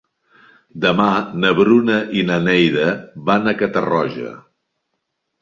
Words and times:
Demà 0.85 1.09
na 1.43 1.51
Bruna 1.59 1.97
i 2.21 2.23
na 2.31 2.39
Neida 2.47 2.89
van 3.29 3.53
a 3.53 3.55
Catarroja. 3.61 4.35